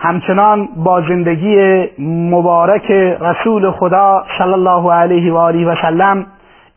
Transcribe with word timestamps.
همچنان 0.00 0.68
با 0.76 1.00
زندگی 1.00 1.84
مبارک 2.30 2.90
رسول 3.20 3.70
خدا 3.70 4.24
صلی 4.38 4.52
الله 4.52 4.92
علیه 4.92 5.32
و 5.32 5.36
آله 5.36 5.66
و 5.66 5.74
سلم 5.82 6.26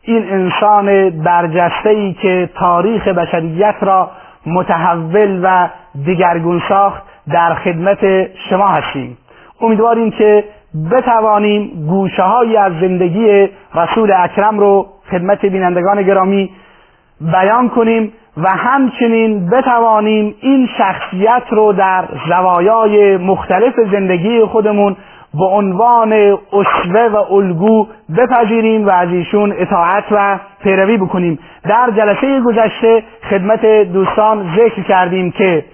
این 0.02 0.32
انسان 0.32 1.10
برجسته 1.10 1.90
ای 1.90 2.12
که 2.12 2.50
تاریخ 2.54 3.08
بشریت 3.08 3.74
را 3.80 4.10
متحول 4.46 5.40
و 5.42 5.68
دیگرگون 6.04 6.62
ساخت 6.68 7.02
در 7.32 7.54
خدمت 7.54 7.98
شما 8.50 8.68
هستیم. 8.68 9.18
امیدواریم 9.60 10.10
که 10.10 10.44
بتوانیم 10.90 11.86
گوشه 11.88 12.22
های 12.22 12.56
از 12.56 12.72
زندگی 12.80 13.48
رسول 13.74 14.12
اکرم 14.12 14.58
رو 14.58 14.86
خدمت 15.10 15.46
بینندگان 15.46 16.02
گرامی 16.02 16.50
بیان 17.20 17.68
کنیم 17.68 18.12
و 18.36 18.48
همچنین 18.48 19.50
بتوانیم 19.50 20.34
این 20.40 20.68
شخصیت 20.78 21.42
رو 21.50 21.72
در 21.72 22.04
زوایای 22.28 23.16
مختلف 23.16 23.74
زندگی 23.92 24.44
خودمون 24.44 24.96
به 25.34 25.44
عنوان 25.44 26.12
اسوه 26.52 27.08
و 27.12 27.16
الگو 27.16 27.86
بپذیریم 28.16 28.86
و 28.86 28.90
از 28.90 29.08
ایشون 29.08 29.54
اطاعت 29.58 30.04
و 30.10 30.38
پیروی 30.62 30.96
بکنیم. 30.96 31.38
در 31.64 31.90
جلسه 31.96 32.40
گذشته 32.40 33.02
خدمت 33.30 33.66
دوستان 33.92 34.56
ذکر 34.56 34.82
کردیم 34.82 35.30
که 35.30 35.64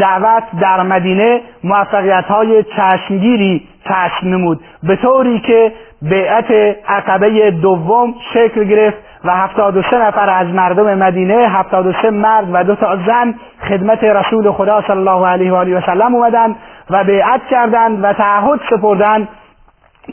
دعوت 0.00 0.42
در 0.60 0.82
مدینه 0.82 1.40
موفقیت 1.64 2.24
های 2.24 2.64
چشمگیری 2.76 3.62
کشف 3.86 4.24
نمود. 4.24 4.60
به 4.82 4.96
طوری 4.96 5.40
که 5.40 5.72
بیعت 6.02 6.50
عقبه 6.88 7.50
دوم 7.50 8.14
شکل 8.34 8.64
گرفت 8.64 9.07
و 9.24 9.30
هفتاد 9.30 9.76
و 9.76 9.82
سه 9.82 9.98
نفر 9.98 10.30
از 10.30 10.46
مردم 10.46 10.98
مدینه 10.98 11.34
هفتاد 11.34 11.86
و 11.86 11.92
سه 12.02 12.10
مرد 12.10 12.48
و 12.52 12.64
دو 12.64 12.74
تا 12.74 12.96
زن 12.96 13.34
خدمت 13.68 14.04
رسول 14.04 14.52
خدا 14.52 14.82
صلی 14.82 14.96
الله 14.96 15.26
علیه 15.26 15.52
و 15.52 15.54
آله 15.54 15.78
و 15.78 15.80
سلم 15.80 16.14
اومدن 16.14 16.56
و 16.90 17.04
بیعت 17.04 17.40
کردند 17.50 18.04
و 18.04 18.12
تعهد 18.12 18.60
سپردند 18.70 19.28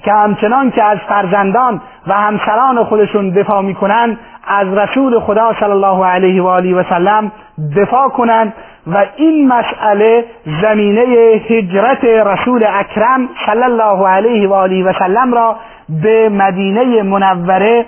که 0.03 0.11
همچنان 0.11 0.71
که 0.71 0.83
از 0.83 0.97
فرزندان 1.09 1.81
و 2.07 2.13
همسران 2.13 2.83
خودشون 2.83 3.29
دفاع 3.29 3.61
می‌کنن 3.61 4.17
از 4.47 4.77
رسول 4.77 5.19
خدا 5.19 5.53
صلی 5.59 5.71
الله 5.71 6.05
علیه 6.05 6.43
و 6.43 6.47
آله 6.47 6.75
و 6.75 6.83
سلم 6.89 7.31
دفاع 7.77 8.09
کنند 8.09 8.53
و 8.87 9.05
این 9.15 9.47
مسئله 9.47 10.25
زمینه 10.61 11.01
هجرت 11.49 12.03
رسول 12.03 12.65
اکرم 12.73 13.29
صلی 13.45 13.63
الله 13.63 14.07
علیه 14.07 14.49
و 14.49 14.53
آله 14.53 14.83
و 14.83 14.93
سلم 14.99 15.33
را 15.33 15.55
به 15.89 16.29
مدینه 16.29 17.03
منوره 17.03 17.85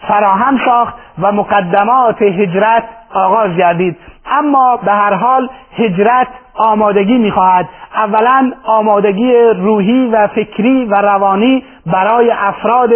فراهم 0.00 0.58
ساخت 0.64 0.94
و 1.18 1.32
مقدمات 1.32 2.22
هجرت 2.22 2.84
آغاز 3.14 3.56
گردید. 3.56 3.96
اما 4.30 4.76
به 4.76 4.92
هر 4.92 5.14
حال 5.14 5.48
هجرت 5.76 6.28
آمادگی 6.54 7.18
می‌خواهد. 7.18 7.68
اولا 7.94 8.52
آمادگی 8.64 9.32
روحی 9.56 10.06
و 10.06 10.26
فکری 10.26 10.84
و 10.84 10.94
روانی 10.94 11.64
برای 11.86 12.30
افراد 12.30 12.90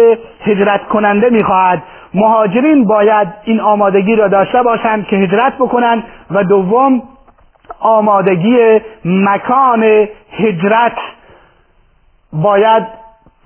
هجرت 0.45 0.87
کننده 0.87 1.29
می‌خواهد. 1.29 1.83
مهاجرین 2.13 2.85
باید 2.85 3.27
این 3.43 3.59
آمادگی 3.59 4.15
را 4.15 4.27
داشته 4.27 4.63
باشند 4.63 5.07
که 5.07 5.15
هجرت 5.15 5.53
بکنند 5.55 6.03
و 6.31 6.43
دوم 6.43 7.01
آمادگی 7.79 8.81
مکان 9.05 10.07
هجرت 10.37 10.97
باید 12.33 13.02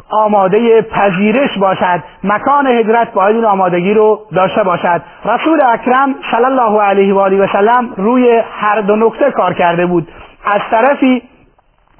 آماده 0.09 0.81
پذیرش 0.81 1.57
باشد. 1.57 2.03
مکان 2.23 2.67
هجرت 2.67 3.13
باید 3.13 3.35
این 3.35 3.45
آمادگی 3.45 3.93
رو 3.93 4.19
داشته 4.35 4.63
باشد. 4.63 5.01
رسول 5.25 5.61
اکرم 5.61 6.15
صلی 6.31 6.45
الله 6.45 6.81
علیه 6.81 7.13
و 7.13 7.19
آله 7.19 7.43
و 7.43 7.47
سلم 7.47 7.93
روی 7.97 8.41
هر 8.51 8.81
دو 8.81 8.95
نکته 8.95 9.31
کار 9.31 9.53
کرده 9.53 9.85
بود. 9.85 10.07
از 10.45 10.61
طرفی 10.71 11.21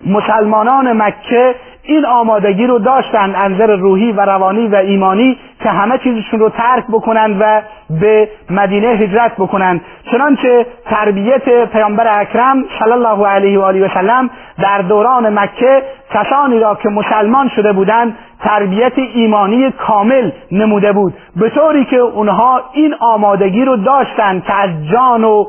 مسلمانان 0.06 1.02
مکه 1.02 1.56
این 1.88 2.06
آمادگی 2.06 2.68
رو 2.68 2.80
داشتند 2.80 3.36
انظر 3.38 3.76
روحی 3.76 4.12
و 4.12 4.22
روانی 4.22 4.68
و 4.68 4.76
ایمانی 4.76 5.38
که 5.64 5.70
همه 5.70 5.98
چیزشون 5.98 6.40
رو 6.40 6.50
ترک 6.50 6.84
بکنند 6.90 7.38
و 7.40 7.62
به 7.90 8.30
مدینه 8.50 8.88
هجرت 8.88 9.32
بکنند 9.38 9.82
چنانچه 10.12 10.66
تربیت 10.86 11.66
پیامبر 11.66 12.22
اکرم 12.22 12.66
صلی 12.80 12.92
الله 12.92 13.28
علیه 13.28 13.60
و 13.60 13.62
آله 13.62 13.86
و 13.86 13.90
سلم 13.94 14.30
در 14.62 14.82
دوران 14.82 15.40
مکه 15.40 15.84
کسانی 16.14 16.60
را 16.60 16.76
که 16.76 16.90
مسلمان 16.90 17.50
شده 17.50 17.74
بودند 17.74 18.18
تربیت 18.40 18.94
ایمانی 18.98 19.72
کامل 19.72 20.32
نموده 20.52 20.92
بود. 20.92 21.14
به 21.36 21.50
طوری 21.50 21.86
که 21.86 21.98
اونها 21.98 22.62
این 22.74 22.96
آمادگی 23.00 23.66
رو 23.66 23.78
داشتند 23.78 24.44
که 24.44 24.54
از 24.54 24.70
جان 24.92 25.24
و 25.24 25.46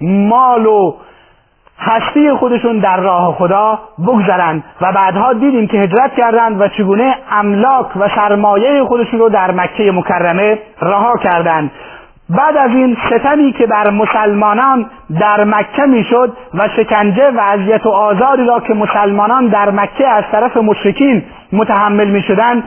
مال 0.00 0.66
و 0.66 0.94
هستی 1.80 2.32
خودشون 2.32 2.78
در 2.78 2.96
راه 2.96 3.34
خدا 3.34 3.78
بگذرند 4.06 4.64
و 4.80 4.92
بعدها 4.92 5.32
دیدیم 5.32 5.66
که 5.66 5.78
هجرت 5.78 6.14
کردند 6.14 6.60
و 6.60 6.68
چگونه 6.68 7.14
املاک 7.30 7.96
و 7.96 8.08
سرمایه 8.08 8.84
خودشون 8.84 9.20
رو 9.20 9.28
در 9.28 9.50
مکه 9.50 9.92
مکرمه 9.92 10.58
رها 10.82 11.16
کردند 11.16 11.70
بعد 12.30 12.56
از 12.56 12.70
این 12.70 12.96
ستمی 13.10 13.52
که 13.52 13.66
بر 13.66 13.90
مسلمانان 13.90 14.90
در 15.20 15.44
مکه 15.44 15.82
می‌شد 15.82 16.32
و 16.54 16.68
شکنجه 16.76 17.30
و 17.30 17.40
اذیت 17.40 17.86
و 17.86 17.88
آزاری 17.88 18.46
را 18.46 18.60
که 18.60 18.74
مسلمانان 18.74 19.46
در 19.46 19.70
مکه 19.70 20.08
از 20.08 20.24
طرف 20.32 20.56
مشرکین 20.56 21.22
متحمل 21.52 22.10
می‌شدند 22.10 22.64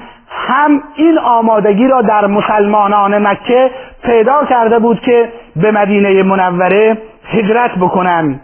هم 0.47 0.81
این 0.95 1.17
آمادگی 1.17 1.87
را 1.87 2.01
در 2.01 2.27
مسلمانان 2.27 3.27
مکه 3.27 3.71
پیدا 4.03 4.45
کرده 4.45 4.79
بود 4.79 4.99
که 4.99 5.29
به 5.55 5.71
مدینه 5.71 6.23
منوره 6.23 6.97
هجرت 7.29 7.71
بکنند 7.75 8.41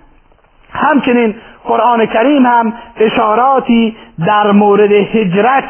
همچنین 0.74 1.36
قرآن 1.64 2.06
کریم 2.06 2.46
هم 2.46 2.74
اشاراتی 2.98 3.98
در 4.28 4.52
مورد 4.52 4.92
هجرت 4.92 5.64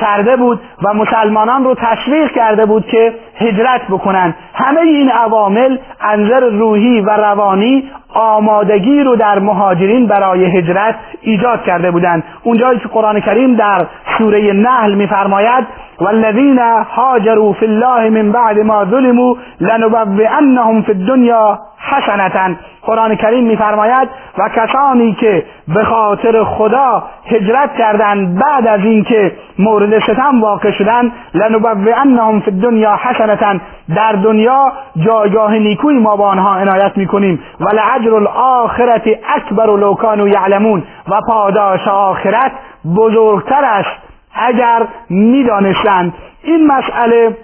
کرده 0.00 0.36
بود 0.36 0.60
و 0.82 0.94
مسلمانان 0.94 1.64
رو 1.64 1.74
تشویق 1.74 2.32
کرده 2.32 2.66
بود 2.66 2.86
که 2.86 3.14
هجرت 3.36 3.80
بکنن. 3.90 4.34
همه 4.54 4.80
این 4.80 5.10
عوامل 5.10 5.78
انظر 6.00 6.40
روحی 6.40 7.00
و 7.00 7.10
روانی 7.10 7.90
آمادگی 8.14 9.02
رو 9.02 9.16
در 9.16 9.38
مهاجرین 9.38 10.06
برای 10.06 10.44
هجرت 10.58 10.94
ایجاد 11.22 11.62
کرده 11.62 11.90
بودند. 11.90 12.24
اونجایی 12.42 12.78
که 12.78 12.88
قرآن 12.88 13.20
کریم 13.20 13.54
در 13.54 13.86
سوره 14.18 14.52
نحل 14.52 14.94
میفرماید 14.94 15.66
والذین 16.00 16.58
هاجروا 16.96 17.52
فی 17.52 17.66
الله 17.66 18.10
من 18.10 18.32
بعد 18.32 18.58
ما 18.58 18.84
ظلموا 18.84 19.36
لنبوئنهم 19.60 20.82
فی 20.82 20.92
الدنیا 20.92 21.58
حسنتا. 21.78 22.50
قرآن 22.82 23.16
کریم 23.16 23.44
میفرماید 23.44 24.08
و 24.38 24.48
کسانی 24.48 25.12
که 25.12 25.44
به 25.68 25.84
خاطر 25.84 26.44
خدا 26.44 27.02
هجرت 27.26 27.74
کردند 27.78 28.42
بعد 28.44 28.68
از 28.68 28.80
اینکه 28.80 29.32
مورد 29.58 29.98
ستم 29.98 30.40
واقع 30.40 30.70
شدند 30.70 31.12
لنبوئنهم 31.34 32.40
فی 32.40 32.50
الدنیا 32.50 32.96
حسنتا. 33.02 33.23
در 33.96 34.12
دنیا 34.12 34.72
جایگاه 34.96 35.58
نیکوی 35.58 35.98
ما 35.98 36.16
با 36.16 36.28
آنها 36.28 36.56
عنایت 36.56 36.96
می‌کنیم. 36.96 37.40
و 37.60 37.64
لعجر 37.64 38.14
الاخرت 38.14 39.02
اکبر 39.36 39.66
لو 39.66 39.94
کانوا 39.94 40.28
یعلمون. 40.28 40.82
و 41.08 41.20
پاداش 41.28 41.88
آخرت 41.88 42.52
بزرگتر 42.96 43.64
است 43.64 43.90
اگر 44.34 44.86
می‌دانستند. 45.10 46.14
این 46.42 46.66
مسئله 46.66 47.36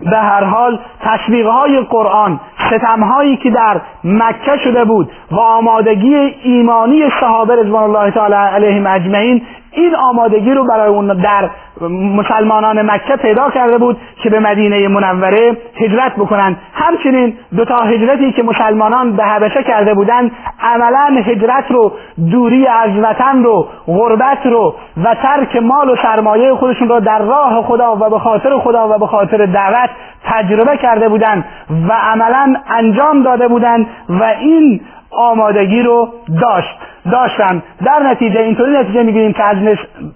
به 0.00 0.16
هر 0.16 0.44
حال 0.44 0.78
تشویق 1.00 1.46
های 1.46 1.80
قرآن 1.80 2.40
ستم 2.70 3.02
هایی 3.02 3.36
که 3.36 3.50
در 3.50 3.80
مکه 4.04 4.56
شده 4.64 4.84
بود 4.84 5.10
و 5.30 5.40
آمادگی 5.40 6.14
ایمانی 6.42 7.02
صحابه 7.20 7.56
رضوان 7.56 7.82
الله 7.82 8.10
تعالی 8.10 8.34
علیهم 8.34 8.86
اجمعین 8.86 9.42
این 9.74 9.94
آمادگی 9.94 10.50
رو 10.50 10.64
برای 10.64 10.88
اون 10.88 11.06
در 11.06 11.50
مسلمانان 11.90 12.90
مکه 12.90 13.16
پیدا 13.16 13.50
کرده 13.50 13.78
بود 13.78 13.96
که 14.22 14.30
به 14.30 14.40
مدینه 14.40 14.88
منوره 14.88 15.56
هجرت 15.76 16.16
بکنند 16.16 16.56
همچنین 16.74 17.36
دو 17.56 17.64
تا 17.64 17.76
هجرتی 17.76 18.32
که 18.32 18.42
مسلمانان 18.42 19.16
به 19.16 19.24
حبشه 19.24 19.62
کرده 19.62 19.94
بودند 19.94 20.32
عملا 20.60 21.22
هجرت 21.24 21.70
رو 21.70 21.92
دوری 22.30 22.66
از 22.66 22.90
وطن 23.02 23.42
رو 23.42 23.68
غربت 23.86 24.46
رو 24.46 24.74
و 25.04 25.14
ترک 25.14 25.56
مال 25.56 25.90
و 25.90 25.96
سرمایه 25.96 26.54
خودشون 26.54 26.88
رو 26.88 27.00
در 27.00 27.18
راه 27.18 27.62
خدا 27.62 27.96
و 27.96 28.10
به 28.10 28.18
خاطر 28.18 28.58
خدا 28.58 28.88
و 28.88 28.98
به 28.98 29.06
خاطر 29.06 29.46
دعوت 29.46 29.90
تجربه 30.24 30.76
کرده 30.76 31.08
بودند 31.08 31.44
و 31.88 31.92
عملا 31.92 32.54
انجام 32.70 33.22
داده 33.22 33.48
بودند 33.48 33.86
و 34.08 34.22
این 34.24 34.80
آمادگی 35.16 35.82
رو 35.82 36.08
داشت. 36.42 36.78
داشتن. 37.12 37.62
در 37.84 37.98
نتیجه 38.10 38.40
اینطوری 38.40 38.72
نتیجه 38.72 39.02
می‌گیریم 39.02 39.32
که 39.32 39.44
از, 39.44 39.56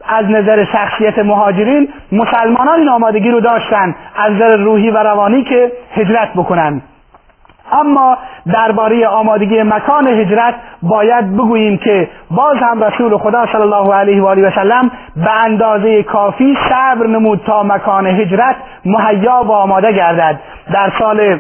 از 0.08 0.24
نظر 0.30 0.64
شخصیت 0.64 1.18
مهاجرین 1.18 1.88
مسلمانان 2.12 2.78
این 2.78 2.88
آمادگی 2.88 3.30
رو 3.30 3.40
داشتن 3.40 3.94
از 4.16 4.32
نظر 4.32 4.56
روحی 4.56 4.90
و 4.90 4.98
روانی 4.98 5.44
که 5.44 5.72
هجرت 5.94 6.28
بکنن. 6.36 6.82
اما 7.72 8.18
درباره 8.52 9.08
آمادگی 9.08 9.62
مکان 9.62 10.06
هجرت 10.06 10.54
باید 10.82 11.36
بگوییم 11.36 11.78
که 11.78 12.08
باز 12.30 12.56
هم 12.56 12.84
رسول 12.84 13.16
خدا 13.16 13.46
صلی 13.46 13.62
الله 13.62 13.94
علیه 13.94 14.22
و 14.22 14.26
آله 14.26 14.48
و 14.48 14.50
سلم 14.50 14.90
به 15.16 15.30
اندازه 15.44 16.02
کافی 16.02 16.58
صبر 16.68 17.06
نمود 17.06 17.40
تا 17.46 17.62
مکان 17.62 18.06
هجرت 18.06 18.56
مهیا 18.84 19.42
و 19.46 19.52
آماده 19.52 19.92
گردد. 19.92 20.40
در 20.72 20.92
سال 20.98 21.38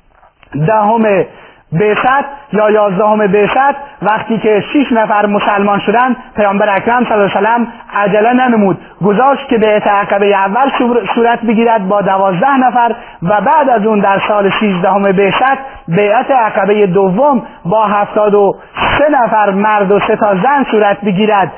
دهم 0.66 1.24
بعثت 1.72 2.24
یا 2.52 2.70
یازدهم 2.70 3.26
بعثت 3.26 3.74
وقتی 4.02 4.38
که 4.38 4.60
شش 4.60 4.92
نفر 4.92 5.26
مسلمان 5.26 5.78
شدن 5.78 6.16
پیامبر 6.36 6.76
اکرم 6.76 7.04
صلی 7.04 7.12
الله 7.12 7.36
علیه 7.36 7.40
وسلم 7.40 7.66
عجله 7.94 8.32
ننمود. 8.32 8.78
گذاشت 9.04 9.48
که 9.48 9.58
بیعت 9.58 9.86
عقبه 9.86 10.26
اول 10.26 10.70
صورت 11.14 11.40
بگیرد 11.40 11.88
با 11.88 12.02
دوازده 12.02 12.56
نفر 12.56 12.94
و 13.22 13.40
بعد 13.40 13.70
از 13.70 13.86
اون 13.86 13.98
در 14.00 14.20
سال 14.28 14.50
سیزدهم 14.60 15.02
بعثت 15.02 15.58
بیعت 15.88 16.30
عقبه 16.30 16.86
دوم 16.86 17.42
با 17.64 17.86
هفتاد 17.86 18.34
و 18.34 18.56
سه 18.98 19.08
نفر 19.08 19.50
مرد 19.50 19.92
و 19.92 20.00
سه 20.00 20.16
تا 20.16 20.34
زن 20.34 20.64
صورت 20.70 21.00
بگیرد 21.00 21.52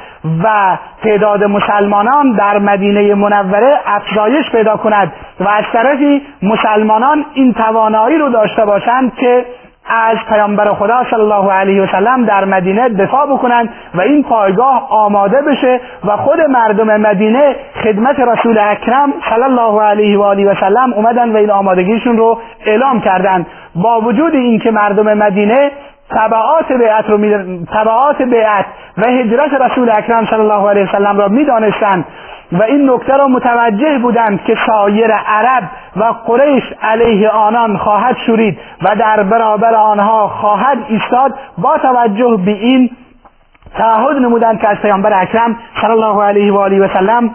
و 0.44 0.76
تعداد 1.02 1.44
مسلمانان 1.44 2.32
در 2.32 2.58
مدینه 2.58 3.14
منوره 3.14 3.80
افزایش 3.86 4.50
پیدا 4.50 4.76
کند 4.76 5.12
و 5.40 5.48
از 5.48 5.64
طرفی 5.72 6.22
مسلمانان 6.42 7.24
این 7.34 7.52
توانایی 7.52 8.18
رو 8.18 8.28
داشته 8.28 8.64
باشند 8.64 9.14
که 9.16 9.44
از 9.86 10.16
پیامبر 10.28 10.64
خدا 10.64 11.04
صلی 11.10 11.20
الله 11.20 11.52
علیه 11.52 11.82
و 11.82 11.86
سلم 11.86 12.24
در 12.24 12.44
مدینه 12.44 12.88
دفاع 12.88 13.26
بکنند 13.26 13.68
و 13.94 14.00
این 14.00 14.22
پایگاه 14.22 14.88
آماده 14.90 15.42
بشه 15.42 15.80
و 16.04 16.16
خود 16.16 16.40
مردم 16.40 17.00
مدینه 17.00 17.56
خدمت 17.84 18.20
رسول 18.20 18.58
اکرم 18.58 19.12
صلی 19.30 19.42
الله 19.42 19.82
علیه 19.82 20.18
و 20.18 20.22
آله 20.22 20.50
و 20.50 20.54
سلم 20.54 20.92
اومدن 20.92 21.32
و 21.32 21.36
این 21.36 21.50
آمادگیشون 21.50 22.16
رو 22.16 22.38
اعلام 22.66 23.00
کردند. 23.00 23.46
با 23.74 24.00
وجود 24.00 24.34
اینکه 24.34 24.70
مردم 24.70 25.14
مدینه 25.14 25.70
تبعات 26.10 26.72
بیعت 26.72 27.10
رو 27.10 27.18
تبعات 27.72 28.22
بیعت 28.22 28.66
و 28.98 29.02
هجرت 29.02 29.52
رسول 29.60 29.90
اکرم 29.90 30.26
صلی 30.26 30.40
الله 30.40 30.70
علیه 30.70 30.84
و 30.84 30.92
سلم 30.92 31.18
را 31.18 31.28
می‌دانستند 31.28 32.04
و 32.52 32.62
این 32.62 32.90
نکته 32.90 33.16
را 33.16 33.28
متوجه 33.28 33.98
بودند 33.98 34.44
که 34.44 34.56
سایر 34.66 35.12
عرب 35.12 35.70
و 35.96 36.04
قریش 36.04 36.62
علیه 36.82 37.28
آنان 37.28 37.76
خواهد 37.76 38.16
شورید 38.26 38.58
و 38.82 38.96
در 38.96 39.22
برابر 39.22 39.74
آنها 39.74 40.28
خواهد 40.28 40.78
ایستاد 40.88 41.34
با 41.58 41.78
توجه 41.78 42.36
به 42.44 42.50
این 42.50 42.90
تعهد 43.78 44.16
نمودند 44.16 44.60
که 44.60 44.68
از 44.68 44.76
پیامبر 44.76 45.20
اکرم 45.22 45.56
صلی 45.80 45.90
الله 45.90 46.24
علیه 46.24 46.52
و 46.52 46.58
آله 46.58 46.80
و 46.80 46.88
سلم 46.88 47.34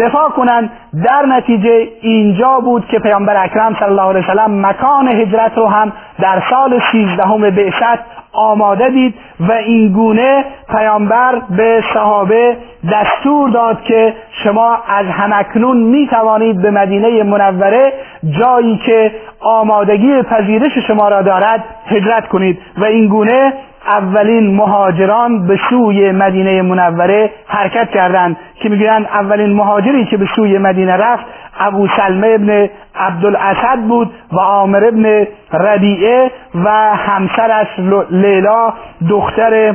دفاع 0.00 0.28
کنند. 0.30 0.70
در 1.04 1.26
نتیجه 1.26 1.88
اینجا 2.00 2.60
بود 2.60 2.86
که 2.86 2.98
پیامبر 2.98 3.44
اکرم 3.44 3.74
صلی 3.74 3.88
الله 3.88 4.02
علیه 4.02 4.20
و 4.20 4.34
سلم 4.34 4.66
مکان 4.66 5.08
هجرت 5.08 5.58
رو 5.58 5.66
هم 5.66 5.92
در 6.18 6.42
سال 6.50 6.80
سیزدهم 6.92 7.50
بعثت 7.50 8.15
آماده 8.36 8.88
دید 8.88 9.14
و 9.40 9.52
این 9.52 9.92
گونه 9.92 10.44
پیامبر 10.68 11.42
به 11.56 11.84
صحابه 11.94 12.56
دستور 12.92 13.50
داد 13.50 13.82
که 13.82 14.14
شما 14.44 14.78
از 14.88 15.06
همکنون 15.06 15.76
می 15.76 16.06
توانید 16.06 16.62
به 16.62 16.70
مدینه 16.70 17.22
منوره 17.22 17.92
جایی 18.30 18.76
که 18.76 19.12
آمادگی 19.40 20.22
پذیرش 20.22 20.78
شما 20.86 21.08
را 21.08 21.22
دارد 21.22 21.64
هجرت 21.86 22.28
کنید 22.28 22.58
و 22.76 22.84
این 22.84 23.08
گونه 23.08 23.52
اولین 23.86 24.56
مهاجران 24.56 25.46
به 25.46 25.58
سوی 25.70 26.12
مدینه 26.12 26.62
منوره 26.62 27.30
حرکت 27.46 27.90
کردند 27.90 28.36
که 28.54 28.68
می‌گویند 28.68 29.06
اولین 29.06 29.52
مهاجری 29.52 30.04
که 30.04 30.16
به 30.16 30.26
سوی 30.36 30.58
مدینه 30.58 30.92
رفت 30.92 31.24
ابو 31.60 31.88
سلمه 31.88 32.28
ابن 32.28 32.68
عبدالاسد 32.94 33.78
بود 33.88 34.10
و 34.32 34.38
عامر 34.38 34.84
ابن 34.84 35.26
ربیعه 35.52 36.30
و 36.54 36.70
همسرش 36.96 37.66
لیلا 38.10 38.72
دختر 39.08 39.74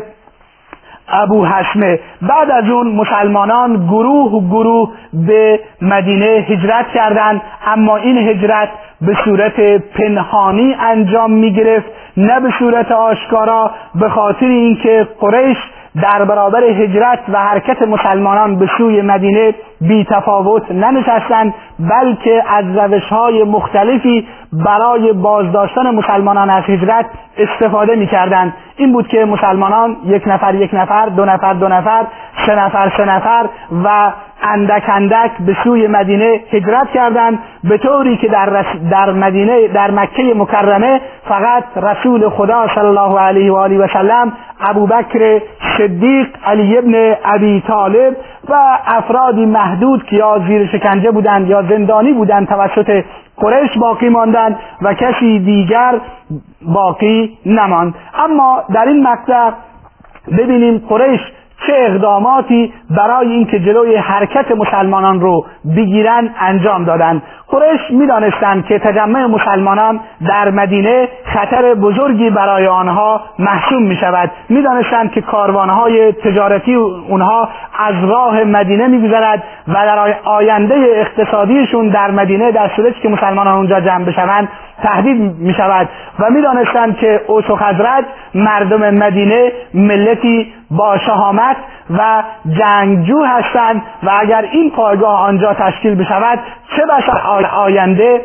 ابو 1.12 1.46
حسمه 1.46 2.00
بعد 2.22 2.52
از 2.52 2.70
اون 2.70 2.88
مسلمانان 2.88 3.88
گروه 3.88 4.50
گروه 4.50 4.90
به 5.14 5.60
مدینه 5.82 6.26
هجرت 6.26 6.88
کردند 6.94 7.42
اما 7.68 7.98
این 7.98 8.18
هجرت 8.18 8.70
به 9.02 9.18
صورت 9.26 9.60
پنهانی 9.94 10.76
انجام 10.80 11.32
می 11.32 11.54
گرفت 11.54 11.88
نه 12.18 12.40
به 12.40 12.50
صورت 12.60 12.92
آشکارا 12.92 13.72
به 13.96 14.10
خاطر 14.10 14.46
اینکه 14.46 15.08
قریش 15.20 15.58
در 16.02 16.26
برابر 16.26 16.64
هجرت 16.64 17.20
و 17.34 17.40
حرکت 17.40 17.82
مسلمانان 17.82 18.56
به 18.56 18.70
سوی 18.78 19.02
مدینه 19.02 19.54
بی 19.82 20.06
تفاوت 20.10 20.72
ننشستند 20.72 21.54
بلکه 21.80 22.44
از 22.48 22.78
روش 22.78 23.04
های 23.04 23.44
مختلفی 23.44 24.28
برای 24.54 25.14
بازداشتن 25.14 25.96
مسلمانان 25.96 26.50
از 26.50 26.64
هجرت 26.64 27.06
استفاده 27.38 27.96
می 27.96 28.08
کردن. 28.08 28.54
این 28.76 28.94
بود 28.94 29.08
که 29.08 29.26
مسلمانان 29.26 29.98
یک 30.06 30.24
نفر 30.28 30.56
یک 30.56 30.70
نفر 30.74 31.06
دو 31.06 31.26
نفر 31.26 31.54
دو 31.54 31.68
نفر 31.68 32.06
سه 32.46 32.56
نفر 32.56 32.92
سه 32.98 33.06
نفر 33.06 33.50
و 33.84 34.12
اندک 34.42 34.84
اندک 34.88 35.32
به 35.46 35.56
سوی 35.64 35.88
مدینه 35.88 36.40
هجرت 36.52 36.92
کردند. 36.94 37.40
به 37.64 37.78
طوری 37.78 38.18
که 38.18 38.28
در, 38.28 38.66
در 38.92 39.12
مدینه 39.12 39.68
در 39.68 39.92
مکه 39.92 40.34
مکرمه 40.36 41.02
فقط 41.30 41.64
رسول 41.76 42.30
خدا 42.30 42.68
صلی 42.76 42.86
الله 42.86 43.20
علیه 43.20 43.52
و 43.52 43.56
آله 43.56 43.78
و 43.78 43.88
سلم 43.88 44.34
ابوبکر 44.60 45.42
صدیق 45.78 46.28
علی 46.46 46.78
ابن 46.78 47.16
ابی 47.26 47.64
طالب 47.68 48.16
و 48.50 48.56
افرادی 48.88 49.46
محدود 49.46 50.04
که 50.04 50.16
یا 50.16 50.40
زیر 50.48 50.68
شکنجه 50.68 51.12
بودند 51.12 51.48
یا 51.48 51.62
زندانی 51.62 52.14
بودند 52.14 52.48
توسط 52.48 53.04
قریش 53.38 53.78
باقی 53.78 54.10
ماندند 54.10 54.60
و 54.82 54.94
کسی 54.94 55.40
دیگر 55.40 56.02
باقی 56.62 57.38
نماند. 57.46 57.96
اما 58.16 58.64
در 58.74 58.86
این 58.86 59.04
مقطع 59.04 59.52
ببینیم 60.38 60.78
قریش 60.90 61.22
چه 61.68 61.74
اقداماتی 61.76 62.74
برای 62.90 63.28
اینکه 63.28 63.60
جلوی 63.60 63.96
حرکت 63.96 64.52
مسلمانان 64.52 65.22
رو 65.22 65.46
بگیرن 65.76 66.30
انجام 66.40 66.84
دادند 66.84 67.22
قریش 67.48 67.82
می‌دانستند 67.90 68.66
که 68.66 68.80
تجمع 68.80 69.26
مسلمانان 69.26 70.00
در 70.28 70.52
مدینه 70.52 71.08
خطر 71.26 71.74
بزرگی 71.74 72.30
برای 72.30 72.68
آنها 72.68 73.22
محسوم 73.40 73.84
می 73.84 73.96
شود 73.96 74.32
می‌دانستند 74.50 75.12
که 75.12 75.22
کاروانهای 75.22 76.12
تجارتی 76.12 76.76
اونها 76.76 77.50
از 77.80 78.10
راه 78.10 78.44
مدینه 78.44 78.88
میگذرد 78.88 79.44
و 79.68 79.74
در 79.74 80.16
آینده 80.26 80.76
اقتصادیشون 80.96 81.88
در 81.88 82.12
مدینه 82.12 82.52
در 82.52 82.72
صورتی 82.76 83.02
که 83.02 83.10
مسلمانان 83.10 83.58
اونجا 83.58 83.80
جمع 83.80 84.06
بشوند 84.06 84.50
تهدید 84.84 85.38
می 85.40 85.54
شود 85.54 85.90
و 86.20 86.30
می‌دانستند 86.30 86.98
که 86.98 87.22
اوس 87.28 87.50
و 87.50 87.56
خزرج 87.56 88.06
مردم 88.36 88.90
مدینه 88.90 89.52
ملتی 89.74 90.54
با 90.72 90.98
شهامت 90.98 91.56
و 91.98 92.24
جنگجو 92.60 93.24
هستند 93.24 93.82
و 94.04 94.12
اگر 94.20 94.46
این 94.52 94.72
پایگاه 94.72 95.20
آنجا 95.20 95.54
تشکیل 95.54 95.96
بشود 95.96 96.40
چه 96.76 96.82
بسا 96.86 97.48
آینده؟ 97.48 98.22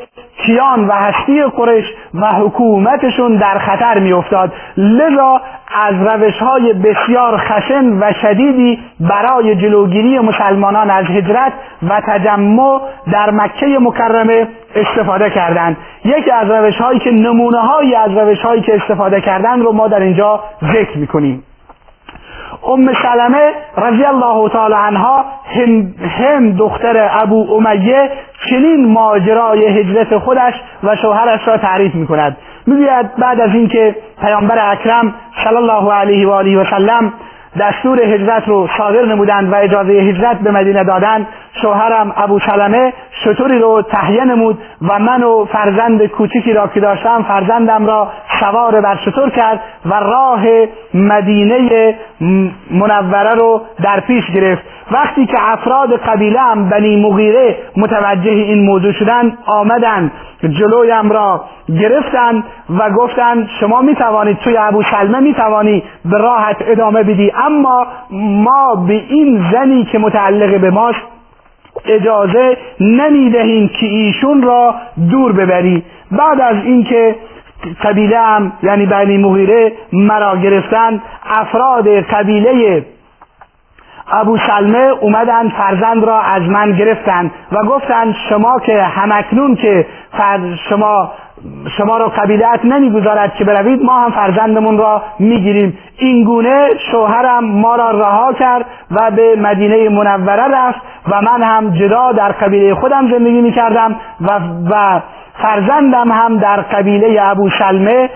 کیان 0.46 0.88
و 0.88 0.92
هستی 0.92 1.42
قرش 1.42 1.84
و 2.14 2.26
حکومتشون 2.26 3.36
در 3.36 3.58
خطر 3.58 3.98
میافتاد. 3.98 4.52
لذا 4.76 5.40
از 5.82 5.94
روش 5.94 6.38
های 6.38 6.72
بسیار 6.72 7.36
خشن 7.36 7.98
و 8.00 8.12
شدیدی 8.22 8.78
برای 9.00 9.56
جلوگیری 9.56 10.18
مسلمانان 10.18 10.90
از 10.90 11.04
هجرت 11.04 11.52
و 11.88 12.00
تجمع 12.06 12.80
در 13.12 13.30
مکه 13.30 13.78
مکرمه 13.80 14.48
استفاده 14.74 15.30
کردند. 15.30 15.76
یکی 16.04 16.30
از 16.30 16.50
روش 16.50 16.76
هایی 16.76 16.98
که 16.98 17.10
نمونه 17.10 17.58
هایی 17.58 17.94
از 17.94 18.10
روش 18.10 18.38
هایی 18.42 18.62
که 18.62 18.74
استفاده 18.74 19.20
کردند 19.20 19.62
رو 19.62 19.72
ما 19.72 19.88
در 19.88 20.00
اینجا 20.00 20.40
ذکر 20.62 20.98
می‌کنیم. 20.98 21.42
ام 22.68 22.92
سلمه 23.02 23.52
رضی 23.76 24.04
الله 24.04 24.48
تعالی 24.48 24.74
عنها 24.74 25.24
هم, 26.18 26.52
دختر 26.52 27.08
ابو 27.10 27.54
امیه 27.54 28.10
چنین 28.50 28.92
ماجرای 28.92 29.66
هجرت 29.66 30.18
خودش 30.18 30.54
و 30.84 30.96
شوهرش 30.96 31.48
را 31.48 31.56
تعریف 31.56 31.94
می 31.94 32.06
کند 32.06 32.36
می‌گوید 32.66 33.16
بعد 33.16 33.40
از 33.40 33.50
اینکه 33.54 33.96
پیامبر 34.20 34.72
اکرم 34.72 35.14
صلی 35.44 35.56
الله 35.56 35.92
علیه 35.92 36.28
و 36.28 36.30
آله 36.30 36.58
و 36.58 36.64
سلم 36.64 37.12
دستور 37.60 38.00
هجرت 38.02 38.48
رو 38.48 38.68
صادر 38.78 39.04
نمودند 39.04 39.52
و 39.52 39.56
اجازه 39.56 39.92
هجرت 39.92 40.38
به 40.38 40.50
مدینه 40.50 40.84
دادند 40.84 41.26
شوهرم 41.62 42.12
ابو 42.16 42.38
سلمه 42.38 42.92
شطوری 43.24 43.58
رو 43.58 43.82
تهیه 43.82 44.24
نمود 44.24 44.58
و 44.88 44.98
من 44.98 45.22
و 45.22 45.44
فرزند 45.44 46.06
کوچکی 46.06 46.52
را 46.52 46.66
که 46.66 46.80
داشتم 46.80 47.22
فرزندم 47.28 47.86
را 47.86 48.12
سوار 48.40 48.80
بر 48.80 48.96
شطور 49.04 49.30
کرد 49.30 49.60
و 49.86 49.94
راه 49.94 50.44
مدینه 50.94 51.94
منوره 52.70 53.34
رو 53.34 53.62
در 53.82 54.00
پیش 54.00 54.30
گرفت. 54.30 54.62
وقتی 54.90 55.26
که 55.26 55.36
افراد 55.40 55.96
قبیله 55.96 56.40
هم 56.40 56.68
بنی 56.68 57.02
مغیره 57.02 57.56
متوجه 57.76 58.30
این 58.30 58.64
موضوع 58.64 58.92
شدن 58.92 59.38
آمدن 59.46 60.10
جلویم 60.42 61.12
را 61.12 61.44
گرفتند 61.68 62.44
و 62.78 62.90
گفتند 62.90 63.48
شما 63.60 63.82
می 63.82 63.94
توانید 63.94 64.38
توی 64.38 64.56
ابو 64.56 64.82
سلمه 64.82 65.20
می 65.20 65.34
توانی 65.34 65.82
به 66.04 66.18
راحت 66.18 66.56
ادامه 66.60 67.02
بدی 67.02 67.32
اما 67.46 67.86
ما 68.10 68.74
به 68.88 68.94
این 68.94 69.44
زنی 69.52 69.84
که 69.84 69.98
متعلق 69.98 70.60
به 70.60 70.70
ماست 70.70 71.02
اجازه 71.84 72.56
نمی 72.80 73.30
دهیم 73.30 73.68
که 73.68 73.86
ایشون 73.86 74.42
را 74.42 74.74
دور 75.10 75.32
ببری. 75.32 75.82
بعد 76.10 76.40
از 76.40 76.56
اینکه 76.64 77.14
قبیله 77.82 78.18
هم 78.18 78.52
یعنی 78.62 78.86
بنی 78.86 79.18
مغیره 79.18 79.72
مرا 79.92 80.36
گرفتن. 80.36 81.02
افراد 81.30 81.88
قبیله 81.88 82.84
ابو 84.12 84.38
سلمه 84.38 84.78
اومدن 85.00 85.48
فرزند 85.48 86.04
را 86.04 86.20
از 86.20 86.42
من 86.42 86.72
گرفتند 86.72 87.30
و 87.52 87.64
گفتند 87.64 88.14
شما 88.28 88.60
که 88.60 88.82
همکنون 88.82 89.54
که 89.54 89.86
شما 90.68 91.12
شما 91.78 91.96
را 91.96 92.08
قبیلت 92.08 92.64
نمی‌گذارد 92.64 93.34
که 93.34 93.44
بروید 93.44 93.82
ما 93.82 94.00
هم 94.00 94.10
فرزندمون 94.10 94.78
را 94.78 95.02
می‌گیریم. 95.18 95.78
این 95.98 96.24
گونه 96.24 96.68
شوهرم 96.90 97.44
ما 97.44 97.76
را 97.76 97.90
رها 97.90 98.32
کرد 98.32 98.64
و 98.90 99.10
به 99.10 99.36
مدینه 99.36 99.88
منوره 99.88 100.42
رفت 100.42 100.80
و 101.08 101.22
من 101.22 101.42
هم 101.42 101.70
جدا 101.70 102.12
در 102.12 102.32
قبیله 102.32 102.74
خودم 102.74 103.10
زندگی 103.10 103.40
می‌کردم 103.40 103.96
و, 104.20 104.40
و 104.70 105.00
فرزندم 105.42 106.12
هم 106.12 106.38
در 106.38 106.60
قبیله 106.60 107.18
ابو 107.22 107.50
سلمه 107.58 108.10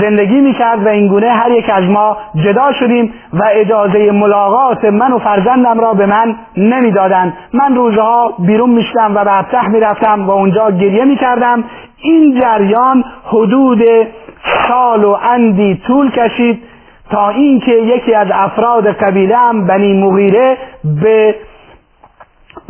زندگی 0.00 0.40
می‌کرد 0.40 0.86
و 0.86 0.88
اینگونه 0.88 1.30
هر 1.30 1.50
یک 1.50 1.70
از 1.74 1.84
ما 1.84 2.16
جدا 2.44 2.72
شدیم 2.72 3.14
و 3.32 3.42
اجازه 3.52 4.10
ملاقات 4.10 4.84
من 4.84 5.12
و 5.12 5.18
فرزندم 5.18 5.80
را 5.80 5.94
به 5.94 6.06
من 6.06 6.36
نمی‌دادند. 6.56 7.32
من 7.52 7.76
روزها 7.76 8.34
بیرون 8.38 8.70
می‌شدم 8.70 9.14
و 9.14 9.24
به 9.24 9.38
ابتح 9.38 9.68
می‌رفتم 9.68 10.28
و 10.28 10.30
اونجا 10.30 10.70
گریه 10.70 11.04
می‌کردم. 11.04 11.64
این 12.02 12.40
جریان 12.40 13.04
حدود 13.24 13.82
سال 14.68 15.04
و 15.04 15.16
اندی 15.34 15.80
طول 15.86 16.10
کشید 16.10 16.62
تا 17.10 17.28
اینکه 17.28 17.72
یکی 17.72 18.14
از 18.14 18.26
افراد 18.32 18.86
قبیله 18.86 19.36
هم 19.36 19.66
بنی 19.66 20.02
مغیره 20.02 20.56
به 21.02 21.34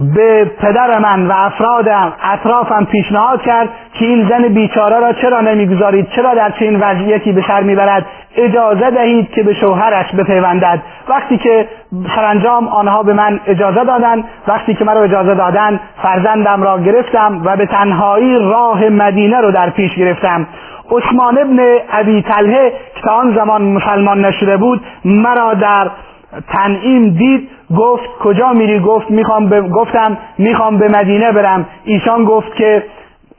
به 0.00 0.44
پدر 0.44 0.98
من 0.98 1.26
و 1.26 1.32
افراد 1.36 1.88
اطرافم 2.22 2.84
پیشنهاد 2.84 3.42
کرد 3.42 3.68
که 3.94 4.04
این 4.04 4.28
زن 4.28 4.48
بیچاره 4.48 4.98
را 4.98 5.12
چرا 5.12 5.40
نمی‌گذارید؟ 5.40 6.08
چرا 6.10 6.34
در 6.34 6.50
چنین 6.50 6.80
وضعیتی 6.80 7.32
به 7.32 7.44
سر 7.46 7.62
می‌برد؟ 7.62 8.06
اجازه 8.36 8.90
دهید 8.90 9.30
که 9.30 9.42
به 9.42 9.54
شوهرش 9.54 10.14
بپیوندد. 10.14 10.82
وقتی 11.08 11.38
که 11.38 11.68
سرانجام 12.16 12.68
آنها 12.68 13.02
به 13.02 13.12
من 13.12 13.40
اجازه 13.46 13.84
دادند 13.84 14.24
وقتی 14.48 14.74
که 14.74 14.84
مرا 14.84 15.02
اجازه 15.02 15.34
دادن 15.34 15.80
فرزندم 16.02 16.62
را 16.62 16.78
گرفتم 16.78 17.42
و 17.44 17.56
به 17.56 17.66
تنهایی 17.66 18.38
راه 18.38 18.88
مدینه 18.88 19.40
رو 19.40 19.50
در 19.50 19.70
پیش 19.70 19.94
گرفتم. 19.94 20.46
عثمان 20.90 21.38
ابن 21.38 21.58
ابی 21.92 22.22
طلحه 22.22 22.72
که 23.02 23.10
آن 23.10 23.34
زمان 23.34 23.62
مسلمان 23.62 24.24
نشده 24.24 24.56
بود 24.56 24.80
مرا 25.04 25.54
در 25.54 25.90
تنعیم 26.48 27.10
دید 27.10 27.48
گفت 27.78 28.08
کجا 28.20 28.52
میری؟ 28.52 28.80
گفت 28.80 29.10
می‌خوام 29.10 29.48
ب... 29.48 29.70
گفتم 29.70 30.18
می‌خوام 30.38 30.76
به 30.78 30.88
مدینه 30.88 31.32
برم. 31.32 31.66
ایشان 31.84 32.24
گفت 32.24 32.54
که 32.54 32.82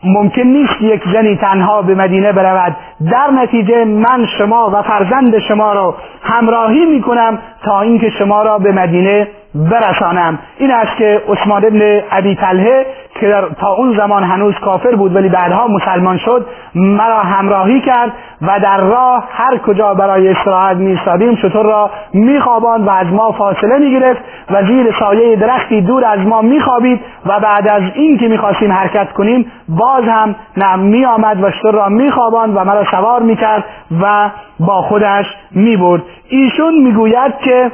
ممکن 0.03 0.41
نیست 0.41 0.81
یک 0.81 1.01
زنی 1.13 1.35
تنها 1.35 1.81
به 1.81 1.95
مدینه 1.95 2.31
برود. 2.31 2.75
در 3.11 3.31
نتیجه 3.31 3.85
من 3.85 4.25
شما 4.37 4.69
و 4.73 4.81
فرزند 4.81 5.37
شما 5.39 5.73
را 5.73 5.95
همراهی 6.23 6.85
می‌کنم 6.85 7.39
تا 7.63 7.81
اینکه 7.81 8.09
شما 8.09 8.41
را 8.43 8.57
به 8.57 8.71
مدینه 8.71 9.27
برسانم. 9.55 10.39
این 10.57 10.71
است 10.71 10.97
که 10.97 11.21
عثمان 11.29 11.65
ابن 11.65 12.01
ابی 12.11 12.35
طلحه 12.35 12.85
که 13.19 13.27
در 13.27 13.49
تا 13.59 13.73
اون 13.73 13.97
زمان 13.97 14.23
هنوز 14.23 14.55
کافر 14.59 14.95
بود 14.95 15.15
ولی 15.15 15.29
بعدها 15.29 15.67
مسلمان 15.67 16.17
شد 16.17 16.45
مرا 16.75 17.19
همراهی 17.19 17.81
کرد 17.81 18.11
و 18.41 18.59
در 18.59 18.77
راه 18.77 19.27
هر 19.31 19.57
کجا 19.57 19.93
برای 19.93 20.29
استراحت 20.29 20.77
میستادیم 20.77 21.35
شطور 21.35 21.65
را 21.65 21.89
میخواباند 22.13 22.87
و 22.87 22.89
از 22.89 23.07
ما 23.07 23.31
فاصله 23.31 23.77
می‌گرفت 23.79 24.21
و 24.51 24.63
زیر 24.65 24.95
سایه 24.99 25.35
درختی 25.35 25.81
دور 25.81 26.05
از 26.05 26.19
ما 26.19 26.41
میخوابید 26.41 27.01
و 27.25 27.39
بعد 27.39 27.67
از 27.67 27.83
این 27.95 28.17
که 28.17 28.27
می‌خواستیم 28.27 28.71
حرکت 28.71 29.11
کنیم 29.11 29.51
باز 29.69 30.03
هم 30.03 30.35
نه 30.57 30.75
میآمد 30.75 31.43
و 31.43 31.51
شطور 31.51 31.73
را 31.73 31.89
میخواباند 31.89 32.57
و 32.57 32.63
مرا 32.63 32.83
سوار 32.91 33.21
می‌کرد 33.21 33.63
و 34.01 34.29
با 34.59 34.81
خودش 34.81 35.25
می‌برد. 35.51 36.01
ایشون 36.29 36.73
می‌گوید 36.83 37.37
که 37.37 37.71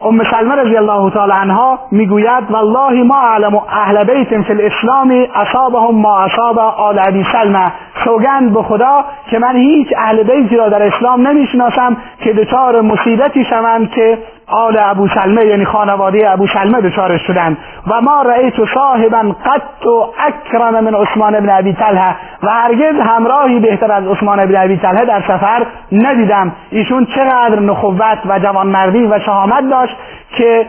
ام 0.00 0.24
سلمه 0.24 0.54
رضی 0.54 0.76
الله 0.76 1.10
تعالی 1.10 1.32
عنها 1.32 1.78
می‌گوید 1.90 2.50
والله 2.50 3.02
ما 3.02 3.16
اعلم 3.16 3.54
اهل 3.54 4.04
بیت 4.04 4.42
فی 4.42 4.52
الاسلام 4.52 5.26
اصابهم 5.34 5.94
ما 5.94 6.18
اصاب. 6.18 6.58
آل 6.58 6.98
ابی 6.98 7.24
سلمه 7.32 7.72
سوگند 8.04 8.54
به 8.54 8.62
خدا 8.62 9.04
که 9.30 9.38
من 9.38 9.56
هیچ 9.56 9.88
اهل 9.96 10.22
بیتی 10.22 10.56
را 10.56 10.68
در 10.68 10.82
اسلام 10.82 11.28
نمی‌شناسم 11.28 11.96
که 12.20 12.32
دچار 12.32 12.80
مصیبتی 12.80 13.44
شوند 13.44 13.90
که 13.90 14.18
آل 14.48 14.78
ابو 14.78 15.08
سلمه 15.08 15.44
یعنی 15.44 15.64
خانواده 15.64 16.30
ابو 16.30 16.46
سلمه 16.46 16.80
دچار 16.80 17.18
شدند 17.18 17.58
و 17.86 18.00
ما 18.00 18.22
رأیت 18.22 18.54
صاحبا 18.74 19.34
قط 19.44 19.86
و 19.86 20.06
اکرم 20.18 20.84
من 20.84 20.94
عثمان 20.94 21.34
ابن 21.34 21.50
ابی 21.50 21.72
طلحه. 21.72 22.16
و 22.42 22.50
هرگز 22.50 23.00
همراهی 23.00 23.60
بهتر 23.60 23.92
از 23.92 24.06
عثمان 24.06 24.40
ابن 24.40 24.56
ابی 24.56 24.76
طلحه 24.76 25.04
در 25.04 25.20
سفر 25.20 25.66
ندیدم. 25.92 26.52
ایشون 26.70 27.06
چقدر 27.06 27.60
نخوت 27.60 28.18
و 28.28 28.38
جوانمردی 28.38 29.06
و 29.06 29.18
شهامت 29.18 29.70
داشت 29.70 29.96
که 30.36 30.66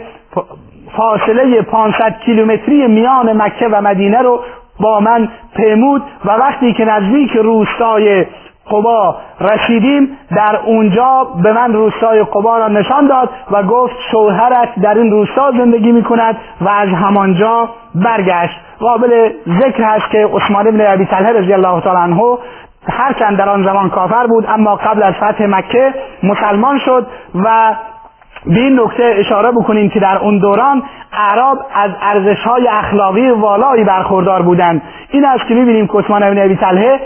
فاصله 0.98 1.62
500 1.62 2.19
کیلومتری 2.25 2.88
میان 2.88 3.41
مکه 3.41 3.67
و 3.67 3.81
مدینه 3.81 4.21
رو 4.21 4.39
با 4.79 5.00
من 5.00 5.29
پیمود. 5.55 6.01
و 6.25 6.31
وقتی 6.31 6.74
که 6.74 6.86
نزدیک 6.86 7.31
روستای 7.31 8.25
قبا 8.71 9.15
رسیدیم 9.41 10.17
در 10.35 10.59
اونجا 10.65 11.27
به 11.43 11.53
من 11.53 11.73
روستای 11.73 12.23
قبا 12.23 12.57
را 12.57 12.67
نشان 12.67 13.07
داد 13.07 13.29
و 13.51 13.63
گفت 13.63 13.95
شوهرت 14.11 14.69
در 14.81 14.93
این 14.97 15.11
روستا 15.11 15.51
زندگی 15.51 15.91
می 15.91 16.03
کند 16.03 16.38
و 16.61 16.69
از 16.69 16.89
همانجا 16.89 17.69
برگشت. 17.95 18.59
قابل 18.79 19.31
ذکر 19.61 19.83
هست 19.83 20.09
که 20.11 20.29
عثمان 20.33 20.71
بن 20.71 20.93
ابی 20.93 21.05
طلحه 21.05 21.33
رضی 21.33 21.53
الله 21.53 21.81
تعالی 21.81 21.99
عنه 21.99 22.38
هرچند 22.88 23.38
در 23.38 23.49
آن 23.49 23.63
زمان 23.63 23.89
کافر 23.89 24.27
بود 24.27 24.45
اما 24.47 24.75
قبل 24.75 25.03
از 25.03 25.13
فتح 25.13 25.45
مکه 25.45 25.93
مسلمان 26.23 26.77
شد 26.77 27.07
و 27.35 27.75
به 28.46 28.60
این 28.60 28.79
نکته 28.79 29.15
اشاره 29.17 29.51
بکنیم 29.51 29.89
که 29.89 30.00
در 30.00 30.17
اون 30.17 30.39
دوران 30.39 30.84
اعراب 31.13 31.58
از 31.75 31.91
ارزش 32.01 32.43
های 32.43 32.67
اخلاقی 32.67 33.29
والایی 33.29 33.84
برخوردار 33.84 34.41
بودند. 34.41 34.81
این 35.10 35.25
است 35.25 35.48
که 35.48 35.53
می‌بینیم 35.53 35.88
که 35.88 35.93
عثمان 35.93 36.22
بن 36.22 36.46
ابی 36.46 36.55
طلحه 36.55 37.00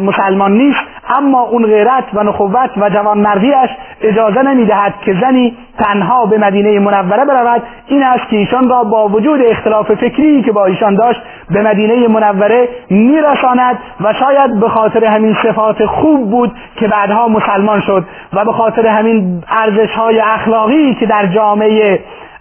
مسلمان 0.00 0.52
نیست 0.52 0.80
اما 1.16 1.40
اون 1.40 1.66
غیرت 1.66 2.04
و 2.14 2.22
نخوت 2.22 2.70
و 2.76 2.90
جوانمردیش 2.90 3.70
اجازه 4.00 4.42
نمی‌دهد 4.42 4.94
که 5.04 5.16
زنی 5.20 5.56
تنها 5.78 6.26
به 6.26 6.38
مدینه 6.38 6.78
منوره 6.78 7.24
برود. 7.24 7.62
این 7.86 8.02
است 8.02 8.28
که 8.30 8.36
ایشان 8.36 8.68
را 8.68 8.84
با 8.84 9.08
وجود 9.08 9.40
اختلاف 9.42 9.94
فکری 9.94 10.42
که 10.42 10.52
با 10.52 10.66
ایشان 10.66 10.94
داشت 10.94 11.20
به 11.50 11.62
مدینه 11.62 12.08
منوره 12.08 12.68
میرساند 12.90 13.78
و 14.00 14.12
شاید 14.12 14.60
به 14.60 14.68
خاطر 14.68 15.04
همین 15.04 15.36
صفات 15.42 15.86
خوب 15.86 16.30
بود 16.30 16.52
که 16.76 16.88
بعدها 16.88 17.28
مسلمان 17.28 17.80
شد 17.80 18.04
و 18.32 18.44
به 18.44 18.52
خاطر 18.52 18.86
همین 18.86 19.42
ارزش 19.48 19.94
های 19.94 20.20
اخلاقی 20.20 20.94
که 20.94 21.06
در 21.06 21.26
جامعه 21.26 22.00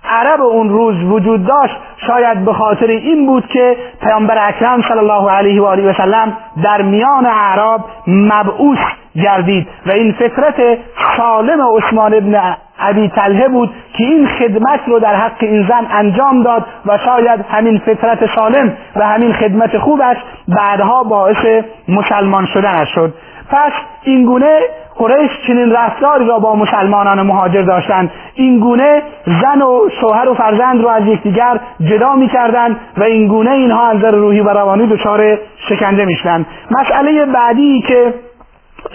عرب 0.09 0.41
اون 0.41 0.69
روز 0.69 1.03
وجود 1.03 1.45
داشت 1.45 1.77
شاید 2.07 2.45
به 2.45 2.53
خاطر 2.53 2.87
این 2.87 3.25
بود 3.25 3.47
که 3.47 3.77
پیامبر 4.01 4.47
اکرم 4.47 4.81
صلی 4.81 4.99
الله 4.99 5.31
علیه 5.31 5.61
و 5.61 5.65
آله 5.65 5.89
و 5.89 5.93
سلم 5.93 6.37
در 6.63 6.81
میان 6.81 7.25
اعراب 7.25 7.85
مبعوث 8.07 8.79
گردید 9.15 9.67
و 9.85 9.91
این 9.91 10.11
فطرت 10.11 10.77
سالم 11.17 11.61
عثمان 11.77 12.13
ابن 12.13 12.55
ابی 12.79 13.09
طلحه 13.09 13.47
بود 13.47 13.69
که 13.93 14.03
این 14.03 14.27
خدمت 14.27 14.79
رو 14.87 14.99
در 14.99 15.15
حق 15.15 15.37
این 15.39 15.67
زن 15.67 15.87
انجام 15.91 16.43
داد 16.43 16.65
و 16.85 16.97
شاید 16.97 17.45
همین 17.51 17.77
فطرت 17.77 18.35
سالم 18.35 18.77
و 18.95 19.07
همین 19.07 19.33
خدمت 19.33 19.77
خوبش 19.77 20.17
بعدها 20.47 21.03
باعث 21.03 21.63
مسلمان 21.87 22.45
شدنش 22.45 22.89
شد. 22.95 23.13
پس 23.49 23.71
این 24.03 24.25
گونه 24.25 24.59
قریش 24.99 25.31
چنین 25.47 25.71
رفتاری 25.71 26.25
را 26.25 26.39
با 26.39 26.55
مسلمانان 26.55 27.21
مهاجر 27.21 27.61
داشتند. 27.61 28.11
این 28.35 28.59
گونه 28.59 29.01
زن 29.25 29.61
و 29.61 29.89
شوهر 30.01 30.29
و 30.29 30.33
فرزند 30.33 30.83
را 30.83 30.91
از 30.91 31.07
یکدیگر 31.07 31.59
جدا 31.81 32.15
می‌کردند 32.15 32.77
و 32.97 33.03
این 33.03 33.27
گونه 33.27 33.51
اینها 33.51 33.87
از 33.87 33.97
نظر 33.97 34.11
روحی 34.11 34.39
و 34.39 34.49
روانی 34.49 34.87
دچار 34.87 35.37
شکنجه 35.69 36.05
می‌شدند. 36.05 36.45
مسئله 36.71 37.25
بعدی 37.25 37.81
که 37.87 38.13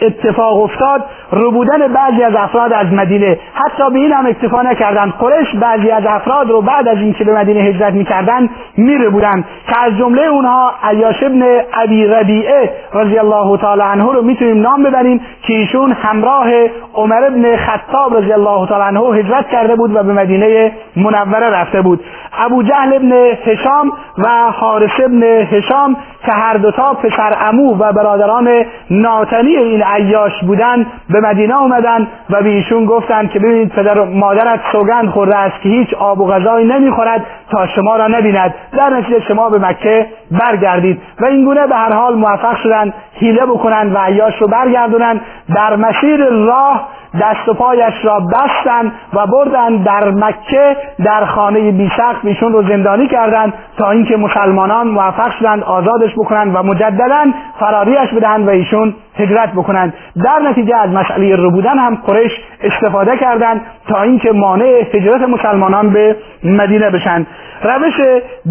اتفاق 0.02 0.62
افتاد 0.62 1.04
رو 1.30 1.50
بودن 1.50 1.92
بعضی 1.92 2.22
از 2.22 2.34
افراد 2.36 2.72
از 2.72 2.92
مدینه. 2.92 3.38
حتی 3.54 3.90
به 3.90 3.98
این 3.98 4.12
هم 4.12 4.26
اکتفا 4.26 4.62
نکردند 4.62 5.12
قریش 5.12 5.54
بعضی 5.54 5.90
از 5.90 6.02
افراد 6.06 6.50
رو 6.50 6.60
بعد 6.60 6.88
از 6.88 6.98
اینکه 6.98 7.24
به 7.24 7.32
مدینه 7.32 7.60
هجرت 7.60 7.92
می‌کردن 7.92 8.48
میره 8.76 9.08
بودن. 9.08 9.44
که 9.68 9.84
از 9.84 9.96
جمله 9.98 10.22
اونها 10.22 10.72
عیاش 10.82 11.22
ابن 11.22 11.42
ابی 11.74 12.06
ربیعه 12.06 12.70
رضی 12.94 13.18
الله 13.18 13.56
تعالی 13.56 13.82
عنه 13.82 14.12
رو 14.12 14.22
می‌تونیم 14.22 14.60
نام 14.60 14.82
ببریم 14.82 15.20
که 15.42 15.54
ایشون 15.54 15.92
همراه 15.92 16.46
عمر 16.94 17.24
ابن 17.24 17.56
خطاب 17.56 18.16
رضی 18.16 18.32
الله 18.32 18.66
تعالی 18.66 18.96
عنه 18.96 19.16
هجرت 19.18 19.48
کرده 19.48 19.76
بود 19.76 19.96
و 19.96 20.02
به 20.02 20.12
مدینه 20.12 20.72
منوره 20.96 21.50
رفته 21.50 21.82
بود. 21.82 22.00
ابو 22.38 22.62
جهل 22.62 22.94
ابن 22.94 23.12
هشام 23.44 23.92
و 24.18 24.28
حارس 24.52 25.00
ابن 25.04 25.22
هشام 25.22 25.96
که 26.26 26.32
هر 26.32 26.56
دوتا 26.56 26.94
پسر 26.94 27.36
امو 27.40 27.76
و 27.78 27.92
برادران 27.92 28.64
ناتنی 28.90 29.56
این 29.74 29.82
عیاش 29.82 30.32
بودن 30.42 30.86
به 31.10 31.20
مدینه 31.20 31.54
آمدن 31.54 32.08
و 32.30 32.42
به 32.42 32.48
ایشون 32.48 32.84
گفتند 32.84 33.30
که 33.30 33.38
ببینید 33.38 33.68
پدر 33.68 34.04
مادرت 34.04 34.60
سوگند 34.72 35.08
خورده 35.08 35.36
است 35.36 35.60
که 35.62 35.68
هیچ 35.68 35.94
آب 35.94 36.20
و 36.20 36.26
غذایی 36.26 36.66
نمی‌خورد 36.66 37.26
تا 37.50 37.66
شما 37.66 37.96
را 37.96 38.06
نبیند. 38.06 38.54
در 38.72 38.90
نتیجه 38.90 39.20
شما 39.20 39.50
به 39.50 39.58
مکه 39.68 40.06
برگردید 40.30 41.00
و 41.20 41.24
اینگونه 41.24 41.66
به 41.66 41.74
هر 41.74 41.92
حال 41.92 42.14
موفق 42.14 42.56
شدند 42.56 42.94
حیله 43.14 43.46
بکنند 43.46 43.94
و 43.94 43.98
عیاش 43.98 44.42
رو 44.42 44.48
برگردونند 44.48 45.20
در 45.54 45.76
مسیر 45.76 46.24
راه 46.24 46.88
دست 47.21 47.49
و 47.49 47.54
پایش 47.54 47.94
را 48.04 48.21
بستند 48.21 48.92
و 49.12 49.26
بردن 49.26 49.76
در 49.76 50.11
مکه 50.11 50.76
در 51.04 51.25
خانه 51.25 51.71
بیسخت 51.71 52.25
ایشون 52.25 52.52
رو 52.52 52.68
زندانی 52.68 53.06
کردند 53.06 53.52
تا 53.78 53.90
اینکه 53.90 54.16
مسلمانان 54.16 54.88
موفق 54.88 55.30
شدند 55.38 55.62
آزادش 55.62 56.12
بکنند 56.14 56.56
و 56.56 56.62
مجددا 56.62 57.25
فراریش 57.61 58.14
بدهند 58.16 58.47
و 58.47 58.50
ایشون 58.50 58.94
هجرت 59.16 59.52
بکنند. 59.52 59.94
در 60.25 60.38
نتیجه 60.50 60.76
از 60.76 60.90
مسئله 60.90 61.37
رو 61.37 61.50
بودن 61.50 61.78
هم 61.78 61.94
قریش 62.06 62.33
استفاده 62.62 63.16
کردند 63.16 63.61
تا 63.88 64.02
اینکه 64.02 64.33
مانع 64.33 64.83
هجرت 64.94 65.21
مسلمانان 65.21 65.90
به 65.90 66.16
مدینه 66.44 66.90
بشن. 66.90 67.26
روش 67.62 68.00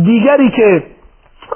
دیگری 0.04 0.50
که 0.50 0.84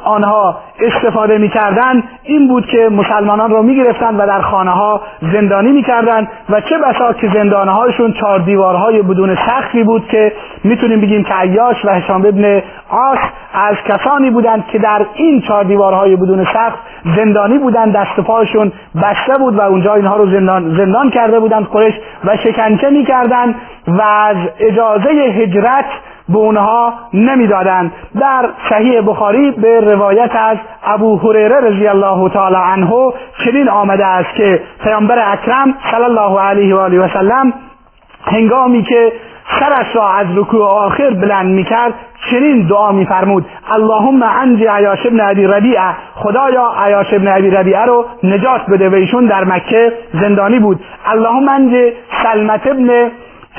آنها 0.04 0.58
استفاده 0.80 1.38
می‌کردند 1.38 2.04
این 2.24 2.48
بود 2.48 2.66
که 2.66 2.89
مسلمانان 2.89 3.51
را 3.51 3.62
می‌گرفتند 3.62 4.20
و 4.20 4.27
در 4.27 4.42
خانه 4.42 4.72
ها 4.72 5.01
زندانی 5.34 5.72
می‌کردند 5.72 6.27
و 6.50 6.62
چه 6.62 6.77
بسا 6.77 7.13
که 7.13 7.30
زندانه 7.34 7.72
هایشون 7.72 8.13
چهار 8.13 8.39
دیوارهای 8.39 9.01
بدون 9.01 9.36
سختی 9.36 9.84
بود 9.84 10.08
که 10.08 10.34
می‌تونیم 10.63 11.01
بگیم 11.01 11.24
که 11.24 11.34
عیاش 11.34 11.86
و 11.86 11.89
هشام 11.89 12.25
ابن 12.25 12.62
آس 12.89 13.20
از 13.54 13.75
کسانی 13.86 14.30
بودند 14.30 14.68
که 14.68 14.80
در 14.80 15.06
این 15.13 15.42
چهار 15.42 15.63
دیوارهای 15.63 16.16
بدون 16.16 16.44
سخت 16.44 16.80
زندانی 17.16 17.58
بودند 17.58 17.94
دست 17.94 18.20
پاشون 18.20 18.72
بسته 19.04 19.38
بود 19.39 19.56
و 19.56 19.62
اونجا 19.62 19.94
اینها 19.94 20.18
رو 20.18 20.32
زندان, 20.32 20.77
زندان 20.77 21.10
کرده 21.10 21.39
بودند 21.39 21.66
قرش 21.66 21.94
و 22.25 22.38
شکنجه 22.38 22.89
می‌کردند 22.89 23.56
و 23.88 24.01
از 24.01 24.38
اجازه 24.60 25.10
هجرت 25.10 25.86
به 26.29 26.38
اونها 26.38 26.93
نمی‌دادند. 27.13 27.91
در 28.19 28.50
صحیح 28.69 29.01
بخاری 29.01 29.51
به 29.51 29.79
روایت 29.79 30.36
از 30.36 30.57
ابو 30.84 31.17
هریره 31.17 31.60
رضی 31.60 31.88
الله 31.88 32.29
تعالی 32.29 32.55
عنه 32.55 33.13
چنین 33.46 33.69
آمده 33.69 34.05
است 34.05 34.36
که 34.36 34.62
پیامبر 34.84 35.31
اکرم 35.31 35.75
صلی 35.91 36.03
الله 36.03 36.39
علیه 36.39 36.75
و 36.75 36.79
آله 36.79 37.00
و 37.00 37.07
سلم 37.07 37.53
هنگامی 38.25 38.84
که 38.84 39.12
سرش 39.60 39.96
را 39.96 40.10
از 40.10 40.27
رکوع 40.36 40.65
آخر 40.65 41.10
بلند 41.10 41.46
می‌کرد 41.46 41.93
چنین 42.31 42.67
دعا 42.67 42.91
میفرمود. 42.91 43.46
اللهم 43.72 44.24
انجی 44.24 44.67
عیاش 44.67 45.05
ابن 45.05 45.22
ابی 45.22 45.48
ربیعه. 45.48 45.96
خدایا 46.15 46.74
عیاش 46.86 47.13
ابن 47.13 47.27
ابی 47.27 47.50
ربیعه 47.50 47.86
رو 47.86 48.05
نجات 48.24 48.62
بده. 48.69 48.89
و 48.89 48.93
ایشون 48.93 49.25
در 49.25 49.43
مکه 49.43 49.93
زندانی 50.22 50.60
بود. 50.60 50.79
اللهم 51.05 51.50
انجی 51.50 51.91
سلمت 52.24 52.67
ابن 52.67 53.12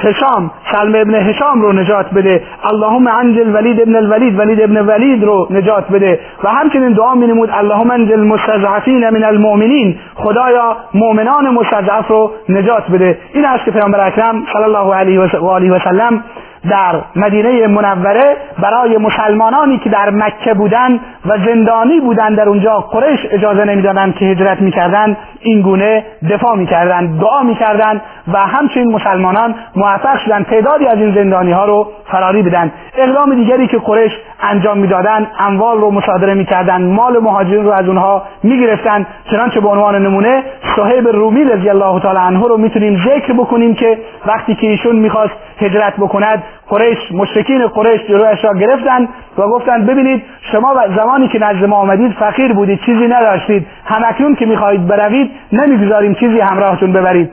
هشام 0.02 0.50
سلم 0.72 0.94
ابن 0.94 1.14
هشام 1.14 1.62
رو 1.62 1.72
نجات 1.72 2.06
بده. 2.14 2.42
اللهم 2.72 3.08
انجل 3.08 3.54
ولید 3.54 3.80
ابن 3.80 3.96
الولید 3.96 4.38
ولید 4.38 4.62
ابن 4.62 4.86
ولید 4.86 5.24
رو 5.24 5.46
نجات 5.50 5.88
بده. 5.88 6.20
و 6.44 6.48
همچنین 6.48 6.92
دعا 6.92 7.14
می 7.14 7.26
نمود 7.26 7.50
اللهم 7.52 7.90
انجل 7.90 8.20
مستضعفین 8.20 9.10
من 9.10 9.24
المؤمنین. 9.24 9.98
خدایا 10.14 10.76
مؤمنان 10.94 11.48
مستضعف 11.48 12.08
رو 12.08 12.30
نجات 12.48 12.90
بده. 12.90 13.18
این 13.34 13.44
است 13.44 13.64
که 13.64 13.70
پیامبر 13.70 14.06
اکرم 14.06 14.42
صلی 14.52 14.62
الله 14.62 14.94
علیه 14.94 15.20
و 15.20 15.46
آله 15.46 15.70
و 15.72 15.78
سلم 15.78 16.24
در 16.70 17.00
مدینه 17.16 17.66
منوره 17.66 18.36
برای 18.62 18.96
مسلمانانی 18.96 19.78
که 19.78 19.90
در 19.90 20.10
مکه 20.10 20.54
بودند 20.54 21.00
و 21.26 21.38
زندانی 21.46 22.00
بودند 22.00 22.36
در 22.36 22.48
اونجا 22.48 22.78
قریش 22.78 23.20
اجازه 23.30 23.64
نمی‌دادند 23.64 24.14
که 24.14 24.24
هجرت 24.24 24.60
می‌کردند. 24.60 25.16
این 25.40 25.62
گونه 25.62 26.04
دفاع 26.30 26.56
می‌کردند 26.56 27.20
دعا 27.20 27.42
می‌کردند 27.42 28.00
و 28.32 28.38
همچنین 28.38 28.92
مسلمانان 28.92 29.54
موفق 29.76 30.18
شدند 30.18 30.46
تعدادی 30.46 30.86
از 30.86 30.98
این 30.98 31.14
زندانی 31.14 31.52
ها 31.52 31.64
رو 31.64 31.92
فراری 32.10 32.42
بدن. 32.42 32.72
اقدام 32.96 33.34
دیگری 33.34 33.66
که 33.66 33.78
قریش 33.78 34.12
انجام 34.42 34.78
می‌دادند 34.78 35.30
اموال 35.38 35.78
رو 35.78 35.90
مصادره 35.90 36.34
می‌کردند 36.34 36.92
مال 36.92 37.18
مهاجرین 37.18 37.64
رو 37.64 37.70
از 37.70 37.88
اونها 37.88 38.22
می‌گرفتند 38.42 39.06
چنانچه 39.30 39.60
به 39.60 39.68
عنوان 39.68 40.02
نمونه 40.06 40.42
صهیب 40.76 41.08
رومی 41.08 41.44
رضی 41.44 41.68
الله 41.70 42.00
تعالی 42.00 42.18
عنه 42.18 42.48
رو 42.48 42.56
می‌تونیم 42.56 43.02
ذکر 43.04 43.32
بکنیم 43.32 43.74
که 43.74 43.98
وقتی 44.26 44.54
که 44.54 44.66
ایشون 44.66 44.96
می‌خواست 44.96 45.34
هجرت 45.60 45.96
بکند 45.96 46.42
قریش 46.68 46.98
مشرکین 47.12 47.66
قریش 47.66 48.00
جلویش 48.08 48.44
را 48.44 48.54
گرفتند 48.54 49.08
و 49.38 49.42
گفتند 49.42 49.86
ببینید 49.86 50.22
شما 50.52 50.74
زمانی 50.96 51.28
که 51.28 51.38
نزد 51.38 51.64
ما 51.64 51.76
آمدید 51.76 52.12
فقیر 52.12 52.52
بودید 52.52 52.80
چیزی 52.80 53.06
نداشتید. 53.06 53.66
همکنون 53.84 54.34
که 54.34 54.46
می‌خواهید 54.46 54.86
بروید 54.86 55.30
نمی‌گذاریم 55.52 56.14
چیزی 56.14 56.40
همراهتون 56.40 56.92
ببرید. 56.92 57.30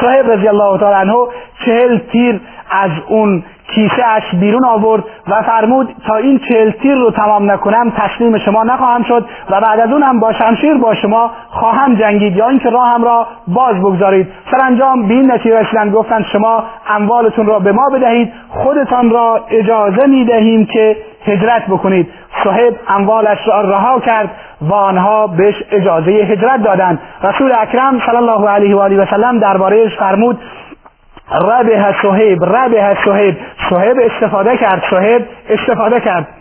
صاحب 0.00 0.30
رضی 0.30 0.48
الله 0.48 0.78
تعالی 0.78 1.10
عنه 1.10 1.16
چهل 1.64 1.98
تیر 1.98 2.40
از 2.70 2.90
اون 3.08 3.42
کیسه 3.70 4.06
اش 4.06 4.34
بیرون 4.40 4.64
آورد 4.64 5.04
و 5.28 5.42
فرمود 5.42 5.94
تا 6.06 6.16
این 6.16 6.38
چهل 6.48 6.70
تیر 6.70 6.94
رو 6.94 7.10
تمام 7.10 7.50
نکنم 7.50 7.90
تسلیم 7.96 8.38
شما 8.38 8.62
نخواهم 8.62 9.02
شد 9.02 9.28
و 9.50 9.60
بعد 9.60 9.80
از 9.80 9.92
اون 9.92 10.02
هم 10.02 10.20
با 10.20 10.32
شمشیر 10.32 10.74
با 10.74 10.94
شما 10.94 11.30
خواهم 11.48 11.94
جنگید 11.94 12.36
یا 12.36 12.48
اینکه 12.48 12.70
راهم 12.70 13.04
را 13.04 13.26
باز 13.48 13.74
بگذارید. 13.76 14.28
سرانجام 14.50 15.08
به 15.08 15.14
این 15.14 15.32
نتیجه 15.32 15.60
رسیدن 15.60 15.90
گفتند 15.90 16.24
شما 16.24 16.64
اموالتون 16.88 17.46
را 17.46 17.58
به 17.58 17.72
ما 17.72 17.88
بدهید 17.94 18.32
خودتان 18.48 19.10
را 19.10 19.40
اجازه 19.50 20.06
می‌دهیم 20.06 20.66
که 20.66 20.96
هجرت 21.26 21.66
بکنید. 21.66 22.08
صاحب 22.44 22.74
اموالش 22.88 23.38
را 23.46 23.60
رها 23.60 24.00
کرد 24.00 24.30
و 24.60 24.74
آنها 24.74 25.26
بهش 25.26 25.54
اجازه 25.72 26.10
هجرت 26.10 26.62
دادند. 26.62 27.00
رسول 27.22 27.52
اکرم 27.58 28.00
صلی 28.06 28.16
الله 28.16 28.48
علیه 28.48 28.76
و 28.76 28.78
آله 28.78 29.02
و 29.02 29.06
سلم 29.06 29.38
دربارهش 29.38 29.96
فرمود 29.98 30.38
ربه 31.30 31.94
صهیب 32.02 32.44
ربه 32.44 32.96
صهیب. 33.04 33.36
صهیب 33.70 33.96
استفاده 34.00 34.56
کرد 34.56 34.82
صهیب 34.90 35.26
استفاده 35.50 36.00
کرد. 36.00 36.39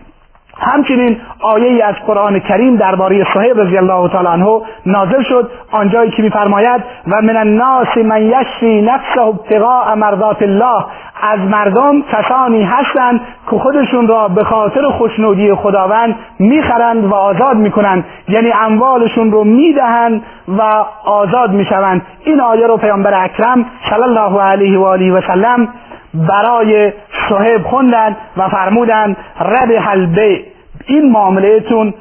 همچنین 0.59 1.17
آیه 1.41 1.85
از 1.85 1.95
قرآن 2.07 2.39
کریم 2.39 2.75
درباره 2.75 3.25
صهیب 3.33 3.59
رضی 3.59 3.77
الله 3.77 4.09
تعالی 4.09 4.27
عنه 4.27 4.61
نازل 4.85 5.23
شد. 5.23 5.51
آنجایی 5.71 6.11
که 6.11 6.23
میفرماید 6.23 6.83
و 7.07 7.21
من 7.21 7.37
الناس 7.37 7.97
من 7.97 8.21
یشری 8.21 8.81
نفسه 8.81 9.21
ابتغاء 9.21 9.95
مرضات 9.95 10.41
الله. 10.41 10.85
از 11.21 11.39
مردم 11.39 12.01
کسانی 12.01 12.63
هستند 12.63 13.21
که 13.49 13.57
خودشون 13.57 14.07
را 14.07 14.27
به 14.27 14.43
خاطر 14.43 14.89
خوشنودی 14.89 15.53
خداوند 15.53 16.15
می‌خرند 16.39 17.05
و 17.05 17.13
آزاد 17.13 17.57
می‌کنند. 17.57 18.05
یعنی 18.29 18.51
اموالشون 18.51 19.31
رو 19.31 19.43
می‌دهند 19.43 20.23
و 20.57 20.61
آزاد 21.05 21.51
می‌شوند. 21.51 22.01
این 22.25 22.41
آیه 22.41 22.67
رو 22.67 22.77
پیامبر 22.77 23.23
اکرم 23.23 23.65
صلی 23.89 24.03
الله 24.03 24.41
علیه 24.41 24.79
و 24.79 24.83
آله 24.83 25.11
و 25.11 25.21
سلم 25.21 25.67
برای 26.13 26.93
صهیب 27.29 27.63
خوندن 27.63 28.17
و 28.37 28.49
فرمودند 28.49 29.17
رب 29.41 29.71
حلبه 29.71 30.39
این 30.87 31.11
معاملهتون 31.11 31.93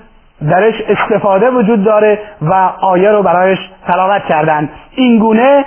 درش 0.50 0.74
استفاده 0.88 1.50
وجود 1.50 1.84
داره 1.84 2.18
و 2.42 2.52
آیه 2.80 3.10
رو 3.10 3.22
برایش 3.22 3.58
تلاوت 3.86 4.22
کردند 4.28 4.70
این 4.96 5.18
گونه 5.18 5.64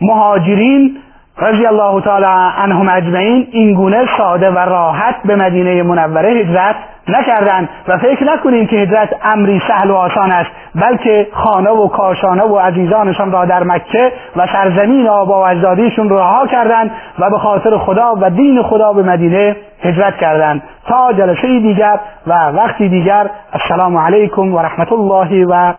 مهاجرین 0.00 0.96
رضی 1.38 1.66
الله 1.66 2.00
تعالی 2.00 2.52
عنهم 2.62 2.88
اجمعین 2.88 3.48
این 3.52 3.74
گونه 3.74 4.06
ساده 4.18 4.50
و 4.50 4.58
راحت 4.58 5.14
به 5.24 5.36
مدینه 5.36 5.82
منوره 5.82 6.30
هجرت 6.30 6.76
نکردند 7.08 7.68
و 7.88 7.98
فکر 7.98 8.24
نکنیم 8.24 8.66
که 8.66 8.76
هجرت 8.76 9.08
امری 9.24 9.62
سهل 9.68 9.90
و 9.90 9.94
آسان 9.94 10.32
است 10.32 10.50
بلکه 10.74 11.26
خانه 11.32 11.70
و 11.70 11.88
کاشانه 11.88 12.42
و 12.42 12.58
عزیزانشان 12.58 13.32
را 13.32 13.44
در 13.44 13.62
مکه 13.62 14.12
و 14.36 14.46
سرزمین 14.46 15.08
آبا 15.08 15.40
و 15.40 15.46
اجدادیشون 15.46 16.10
رها 16.10 16.46
کردند 16.46 16.90
و 17.18 17.30
به 17.30 17.38
خاطر 17.38 17.78
خدا 17.78 18.14
و 18.20 18.30
دین 18.30 18.62
خدا 18.62 18.92
به 18.92 19.02
مدینه 19.02 19.56
هجرت 19.82 20.16
کردند. 20.16 20.62
تا 20.88 21.12
جلسه 21.12 21.60
دیگر 21.60 22.00
و 22.26 22.32
وقتی 22.32 22.88
دیگر 22.88 23.30
السلام 23.52 23.96
علیکم 23.96 24.54
و 24.54 24.58
رحمت 24.58 24.92
الله 24.92 25.46
و 25.46 25.72